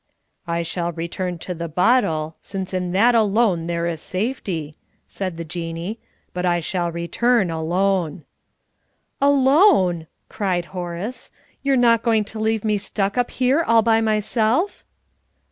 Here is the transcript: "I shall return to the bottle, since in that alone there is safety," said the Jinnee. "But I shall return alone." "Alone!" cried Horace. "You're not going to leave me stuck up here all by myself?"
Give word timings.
"I 0.47 0.63
shall 0.63 0.91
return 0.91 1.37
to 1.45 1.53
the 1.53 1.67
bottle, 1.69 2.35
since 2.41 2.73
in 2.73 2.91
that 2.93 3.13
alone 3.13 3.67
there 3.67 3.85
is 3.85 4.01
safety," 4.01 4.75
said 5.07 5.37
the 5.37 5.45
Jinnee. 5.45 5.99
"But 6.33 6.43
I 6.43 6.59
shall 6.59 6.91
return 6.91 7.51
alone." 7.51 8.23
"Alone!" 9.21 10.07
cried 10.27 10.65
Horace. 10.73 11.29
"You're 11.61 11.77
not 11.77 12.01
going 12.01 12.23
to 12.23 12.39
leave 12.39 12.65
me 12.65 12.79
stuck 12.79 13.15
up 13.15 13.29
here 13.29 13.61
all 13.61 13.83
by 13.83 14.01
myself?" 14.01 14.83